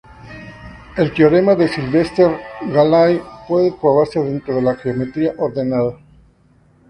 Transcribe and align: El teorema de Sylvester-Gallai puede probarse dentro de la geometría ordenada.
El 0.97 1.13
teorema 1.13 1.53
de 1.53 1.67
Sylvester-Gallai 1.67 3.21
puede 3.47 3.71
probarse 3.73 4.19
dentro 4.19 4.55
de 4.55 4.63
la 4.63 4.73
geometría 4.75 5.35
ordenada. 5.37 5.95